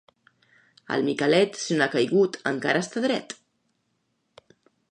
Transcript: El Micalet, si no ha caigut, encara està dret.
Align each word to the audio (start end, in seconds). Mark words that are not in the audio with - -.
El 0.95 1.03
Micalet, 1.09 1.59
si 1.63 1.77
no 1.77 1.85
ha 1.85 1.89
caigut, 1.97 2.39
encara 2.53 2.81
està 2.87 3.05
dret. 3.07 3.37